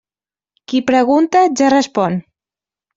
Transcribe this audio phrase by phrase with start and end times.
[0.71, 2.21] Qui pregunta, ja respon.